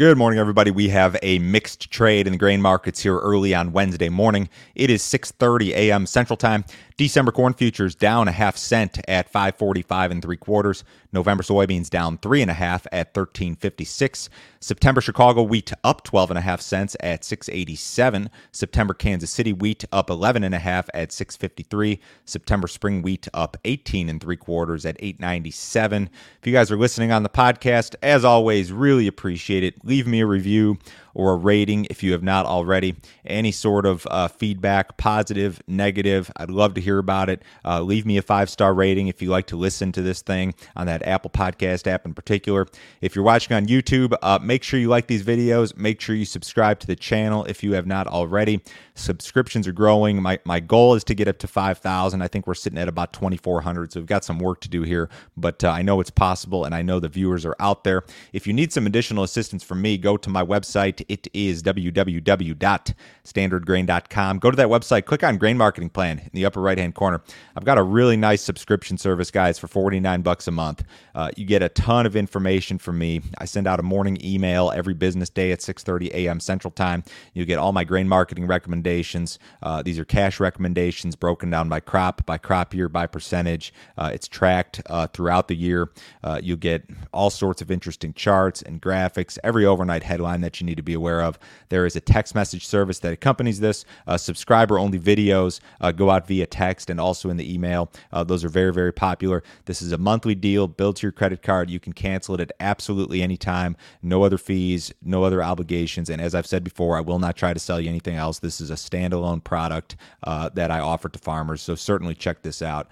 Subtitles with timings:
[0.00, 0.70] Good morning, everybody.
[0.70, 4.48] We have a mixed trade in the grain markets here early on Wednesday morning.
[4.74, 6.06] It is 6:30 a.m.
[6.06, 6.64] Central Time.
[6.96, 10.84] December corn futures down a half cent at 545 and three quarters.
[11.12, 14.28] November soybeans down three and a half at 1356.
[14.60, 18.30] September Chicago wheat up 12 and a half cents at 687.
[18.52, 22.00] September Kansas City wheat up 11 and a half at 653.
[22.24, 26.10] September spring wheat up 18 and three quarters at 897.
[26.40, 29.84] If you guys are listening on the podcast, as always, really appreciate it.
[29.84, 30.78] Leave me a review
[31.14, 32.96] or a rating if you have not already.
[33.24, 37.42] Any sort of uh, feedback, positive, negative, I'd love to hear about it.
[37.64, 40.54] Uh, leave me a five star rating if you like to listen to this thing
[40.76, 42.66] on that Apple Podcast app in particular.
[43.00, 45.76] If you're watching on YouTube, uh, make sure you like these videos.
[45.76, 48.62] Make sure you subscribe to the channel if you have not already.
[48.94, 50.20] Subscriptions are growing.
[50.20, 52.20] My, my goal is to get up to 5,000.
[52.20, 53.92] I think we're sitting at about 2,400.
[53.92, 56.74] So we've got some work to do here, but uh, I know it's possible and
[56.74, 58.04] I know the viewers are out there.
[58.32, 64.38] If you need some additional assistance from me, go to my website it is www.standardgrain.com.
[64.38, 67.22] Go to that website, click on Grain Marketing Plan in the upper right hand corner.
[67.56, 70.84] I've got a really nice subscription service, guys, for 49 bucks a month.
[71.14, 73.20] Uh, you get a ton of information from me.
[73.38, 76.40] I send out a morning email every business day at 6:30 a.m.
[76.40, 77.02] Central Time.
[77.34, 79.38] You get all my grain marketing recommendations.
[79.62, 83.72] Uh, these are cash recommendations broken down by crop, by crop year, by percentage.
[83.96, 85.90] Uh, it's tracked uh, throughout the year.
[86.22, 89.38] Uh, you get all sorts of interesting charts and graphics.
[89.42, 91.38] Every overnight headline that you need to be be aware of.
[91.68, 93.84] There is a text message service that accompanies this.
[94.06, 97.90] Uh, subscriber only videos uh, go out via text and also in the email.
[98.12, 99.42] Uh, those are very, very popular.
[99.66, 101.70] This is a monthly deal built to your credit card.
[101.70, 103.76] You can cancel it at absolutely any time.
[104.02, 106.10] No other fees, no other obligations.
[106.10, 108.40] And as I've said before, I will not try to sell you anything else.
[108.40, 111.62] This is a standalone product uh, that I offer to farmers.
[111.62, 112.88] So certainly check this out.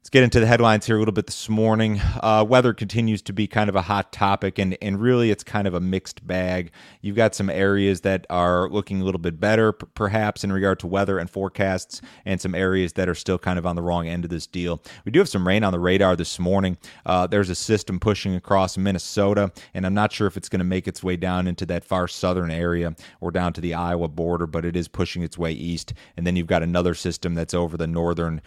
[0.00, 2.00] Let's get into the headlines here a little bit this morning.
[2.22, 5.68] Uh, weather continues to be kind of a hot topic, and, and really it's kind
[5.68, 6.70] of a mixed bag.
[7.02, 10.78] You've got some areas that are looking a little bit better, p- perhaps, in regard
[10.80, 14.08] to weather and forecasts, and some areas that are still kind of on the wrong
[14.08, 14.82] end of this deal.
[15.04, 16.78] We do have some rain on the radar this morning.
[17.04, 20.64] Uh, there's a system pushing across Minnesota, and I'm not sure if it's going to
[20.64, 24.46] make its way down into that far southern area or down to the Iowa border,
[24.46, 25.92] but it is pushing its way east.
[26.16, 28.40] And then you've got another system that's over the northern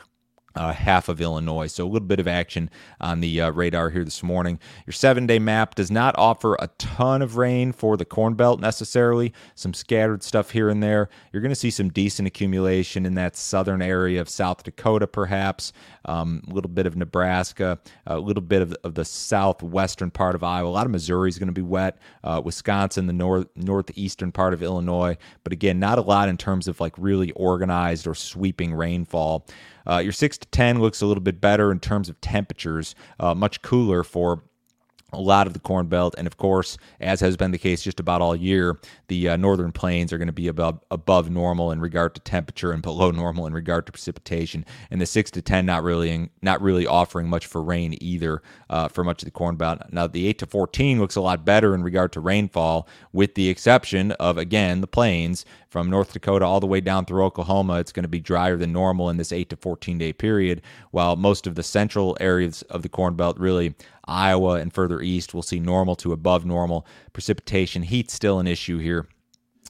[0.55, 1.67] uh, half of Illinois.
[1.67, 2.69] So a little bit of action
[2.99, 4.59] on the uh, radar here this morning.
[4.85, 8.59] Your seven day map does not offer a ton of rain for the Corn Belt
[8.59, 11.09] necessarily, some scattered stuff here and there.
[11.31, 15.73] You're going to see some decent accumulation in that southern area of South Dakota, perhaps,
[16.05, 20.43] um, a little bit of Nebraska, a little bit of, of the southwestern part of
[20.43, 20.69] Iowa.
[20.69, 24.53] A lot of Missouri is going to be wet, uh, Wisconsin, the north northeastern part
[24.53, 25.17] of Illinois.
[25.43, 29.45] But again, not a lot in terms of like really organized or sweeping rainfall.
[29.87, 33.35] Uh, your 6 to 10 looks a little bit better in terms of temperatures, uh,
[33.35, 34.43] much cooler for
[35.13, 37.99] a lot of the Corn Belt, and of course, as has been the case just
[37.99, 41.79] about all year, the uh, northern plains are going to be above above normal in
[41.79, 44.65] regard to temperature and below normal in regard to precipitation.
[44.91, 48.87] And the six to ten not really not really offering much for rain either uh,
[48.87, 49.79] for much of the Corn Belt.
[49.91, 53.49] Now the eight to fourteen looks a lot better in regard to rainfall, with the
[53.49, 57.79] exception of again the plains from North Dakota all the way down through Oklahoma.
[57.79, 61.15] It's going to be drier than normal in this eight to fourteen day period, while
[61.15, 63.75] most of the central areas of the Corn Belt really
[64.05, 67.83] Iowa and further east, we'll see normal to above normal precipitation.
[67.83, 69.07] Heat's still an issue here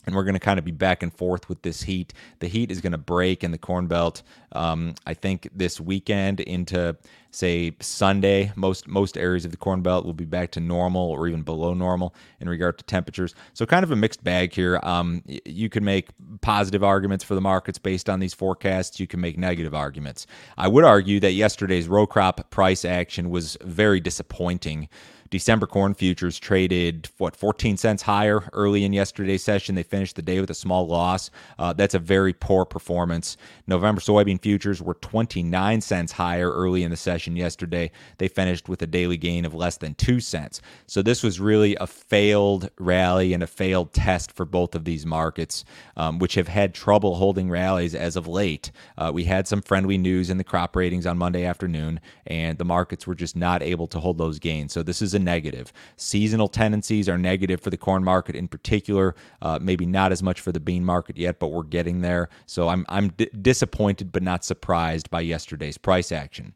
[0.06, 2.14] and we're going to kind of be back and forth with this heat.
[2.40, 4.22] The heat is going to break in the Corn Belt.
[4.52, 6.96] Um, I think this weekend into
[7.32, 11.28] say Sunday, most most areas of the Corn Belt will be back to normal or
[11.28, 13.34] even below normal in regard to temperatures.
[13.54, 14.80] So kind of a mixed bag here.
[14.84, 16.10] Um, you can make
[16.42, 19.00] positive arguments for the markets based on these forecasts.
[19.00, 20.28] You can make negative arguments.
[20.58, 24.90] I would argue that yesterday's row crop price action was very disappointing.
[25.34, 29.74] December corn futures traded what 14 cents higher early in yesterday's session.
[29.74, 31.32] They finished the day with a small loss.
[31.58, 33.36] Uh, that's a very poor performance.
[33.66, 37.90] November soybean futures were 29 cents higher early in the session yesterday.
[38.20, 40.62] They finished with a daily gain of less than two cents.
[40.86, 45.04] So this was really a failed rally and a failed test for both of these
[45.04, 45.66] markets,
[45.98, 48.70] um, which have had trouble holding rallies as of late.
[49.00, 52.66] Uh, we had some friendly news in the crop ratings on Monday afternoon, and the
[52.66, 54.72] markets were just not able to hold those gains.
[54.72, 55.74] So this is a negative.
[55.98, 59.16] Seasonal tendencies are negative for the corn market in particular.
[59.42, 62.30] Uh, maybe not as much for the bean market yet, but we're getting there.
[62.46, 66.54] So I'm I'm d- disappointed but not surprised by yesterday's price action.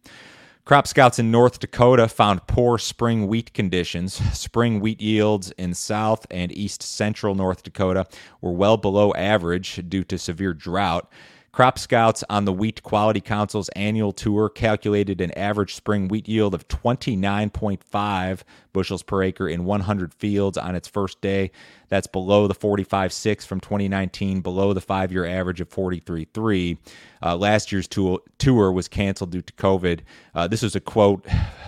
[0.68, 4.14] Crop scouts in North Dakota found poor spring wheat conditions.
[4.38, 8.06] Spring wheat yields in South and East Central North Dakota
[8.42, 11.10] were well below average due to severe drought.
[11.57, 16.54] Crop Scouts on the Wheat Quality Council's annual tour calculated an average spring wheat yield
[16.54, 18.42] of 29.5
[18.74, 21.50] bushels per acre in 100 fields on its first day.
[21.89, 26.77] That's below the 45.6 from 2019, below the five year average of 43.3.
[27.24, 30.01] Uh, last year's tour, was canceled due to COVID.
[30.36, 31.25] Uh, this was a quote.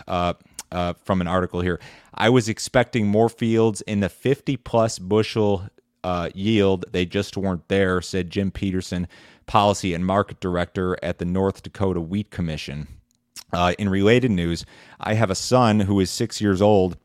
[0.07, 0.33] Uh,
[0.71, 1.80] uh, from an article here.
[2.13, 5.68] I was expecting more fields in the 50 plus bushel
[6.04, 6.86] uh, yield.
[6.92, 9.07] They just weren't there, said Jim Peterson,
[9.46, 12.88] policy and market director at the North Dakota Wheat Commission.
[13.51, 14.66] Uh, in related news,
[15.00, 16.98] I have a son who is six years old.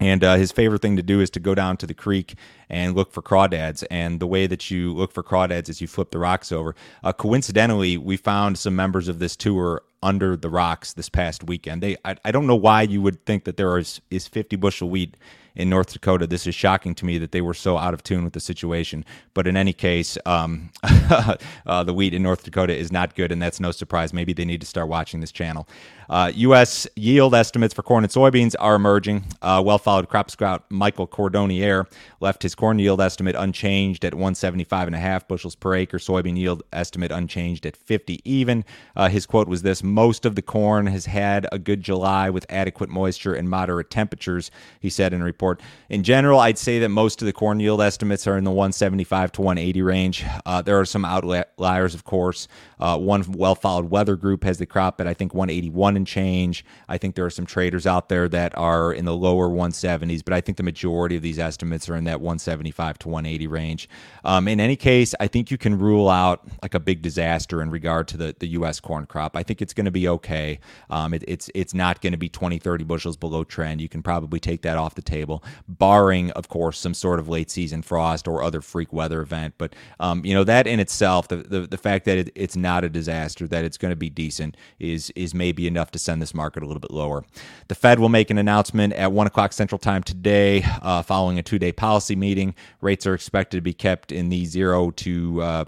[0.00, 2.34] And uh, his favorite thing to do is to go down to the creek
[2.68, 3.84] and look for crawdads.
[3.90, 6.76] And the way that you look for crawdads is you flip the rocks over.
[7.02, 11.82] Uh, coincidentally, we found some members of this tour under the rocks this past weekend.
[11.82, 14.88] They, I, I don't know why you would think that there is is 50 bushel
[14.88, 15.16] wheat
[15.54, 16.26] in North Dakota.
[16.26, 19.04] This is shocking to me that they were so out of tune with the situation.
[19.34, 23.40] But in any case, um, uh, the wheat in North Dakota is not good, and
[23.40, 24.12] that's no surprise.
[24.12, 25.68] Maybe they need to start watching this channel.
[26.08, 26.86] Uh, U.S.
[26.96, 29.24] yield estimates for corn and soybeans are emerging.
[29.42, 31.86] Uh, well followed crop scout Michael Cordonnier
[32.20, 37.66] left his corn yield estimate unchanged at 175.5 bushels per acre, soybean yield estimate unchanged
[37.66, 38.64] at 50 even.
[38.96, 42.46] Uh, his quote was this Most of the corn has had a good July with
[42.48, 44.50] adequate moisture and moderate temperatures,
[44.80, 45.47] he said in a report
[45.88, 49.32] In general, I'd say that most of the corn yield estimates are in the 175
[49.32, 50.24] to 180 range.
[50.44, 52.48] Uh, there are some outliers, of course.
[52.78, 56.64] Uh, one well followed weather group has the crop at, I think, 181 and change.
[56.88, 60.32] I think there are some traders out there that are in the lower 170s, but
[60.32, 63.88] I think the majority of these estimates are in that 175 to 180 range.
[64.24, 67.70] Um, in any case, I think you can rule out like a big disaster in
[67.70, 68.80] regard to the, the U.S.
[68.80, 69.36] corn crop.
[69.36, 70.60] I think it's going to be okay.
[70.90, 73.80] Um, it, it's, it's not going to be 20, 30 bushels below trend.
[73.80, 75.27] You can probably take that off the table
[75.68, 79.54] barring, of course, some sort of late season frost or other freak weather event.
[79.58, 82.84] But um, you know that in itself, the the, the fact that it, it's not
[82.84, 86.34] a disaster, that it's going to be decent, is is maybe enough to send this
[86.34, 87.24] market a little bit lower.
[87.68, 91.42] The Fed will make an announcement at one o'clock Central Time today, uh, following a
[91.42, 92.54] two day policy meeting.
[92.80, 95.64] Rates are expected to be kept in the zero to uh,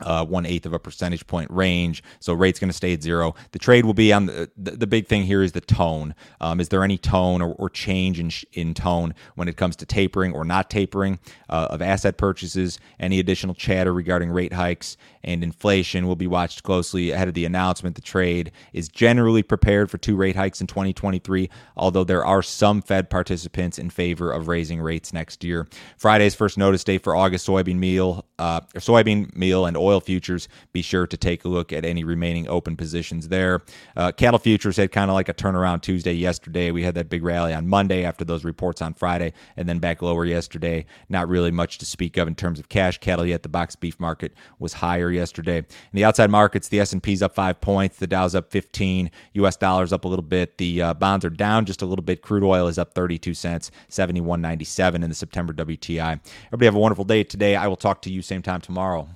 [0.00, 2.02] uh, one eighth of a percentage point range.
[2.20, 3.34] So rate's going to stay at zero.
[3.52, 6.14] The trade will be on the the, the big thing here is the tone.
[6.40, 9.86] Um, is there any tone or, or change in in tone when it comes to
[9.86, 11.18] tapering or not tapering
[11.48, 12.78] uh, of asset purchases?
[12.98, 17.44] Any additional chatter regarding rate hikes and inflation will be watched closely ahead of the
[17.44, 17.96] announcement.
[17.96, 22.82] The trade is generally prepared for two rate hikes in 2023, although there are some
[22.82, 25.66] Fed participants in favor of raising rates next year.
[25.96, 30.48] Friday's first notice date for August soybean meal, uh, soybean meal and oil futures.
[30.72, 33.62] Be sure to take a look at any remaining open positions there.
[33.96, 36.70] Uh, cattle futures had kind of like a turnaround Tuesday yesterday.
[36.70, 40.02] We had that big rally on Monday after those reports on Friday, and then back
[40.02, 40.86] lower yesterday.
[41.08, 43.42] Not really much to speak of in terms of cash cattle yet.
[43.42, 45.58] The box beef market was higher yesterday.
[45.58, 49.92] In the outside markets, the S&P's up 5 points, the Dow's up 15, US dollars
[49.92, 52.22] up a little bit, the uh, bonds are down just a little bit.
[52.22, 56.20] Crude oil is up 32 cents, 71.97 in the September WTI.
[56.46, 57.56] Everybody have a wonderful day today.
[57.56, 59.08] I will talk to you same time tomorrow.